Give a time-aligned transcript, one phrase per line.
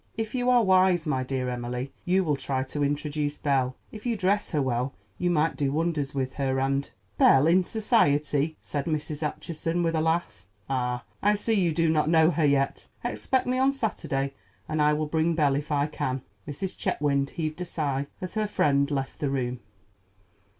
[0.17, 3.75] If you are wise, my dear Emily, you will try to introduce Belle.
[3.91, 6.89] If you dress her well you might do wonders with her, and——"
[7.19, 9.21] "Belle in society!" said Mrs.
[9.21, 10.47] Acheson with a laugh.
[10.67, 12.87] "Ah, I see you do not know her yet.
[13.03, 14.33] Expect me on Saturday,
[14.67, 16.75] and I will bring Belle if I can." Mrs.
[16.75, 19.59] Chetwynd heaved a sigh as her friend left the room.